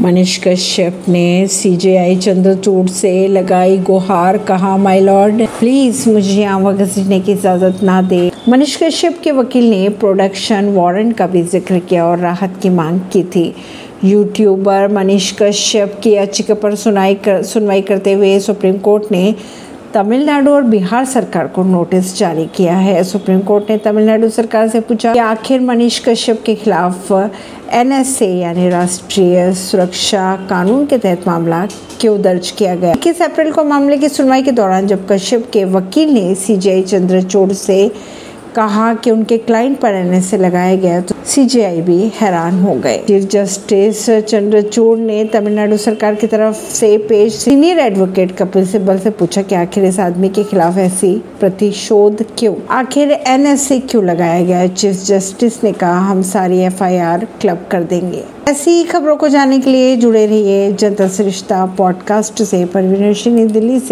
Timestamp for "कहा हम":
55.72-56.22